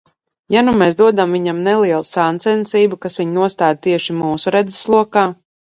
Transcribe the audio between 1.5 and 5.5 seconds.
nelielu sacensību, kas viņu nostāda tieši mūsu redzeslokā?